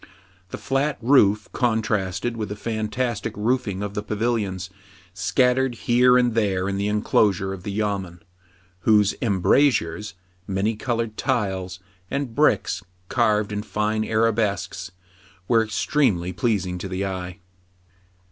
The 0.49 0.57
flat 0.57 0.97
roof 0.99 1.47
contrasted 1.53 2.35
with 2.35 2.49
the 2.49 2.55
fantastic 2.55 3.37
roofing 3.37 3.83
of 3.83 3.93
the 3.93 4.01
pavilions, 4.01 4.71
scattered 5.13 5.75
here 5.75 6.17
and 6.17 6.33
there 6.33 6.67
in 6.67 6.77
the 6.77 6.87
enclosure 6.87 7.53
of 7.53 7.61
the 7.61 7.71
yamen, 7.71 8.23
whose 8.79 9.13
embrasures, 9.21 10.15
many 10.47 10.75
colored 10.75 11.17
tiles, 11.17 11.79
and 12.09 12.33
bricks 12.33 12.81
carved 13.09 13.51
in 13.51 13.61
fine 13.61 14.03
arabesques, 14.03 14.89
were 15.47 15.63
extremely 15.63 16.33
pleasing 16.33 16.79
to 16.79 16.89
the 16.89 17.05
eye. 17.05 17.37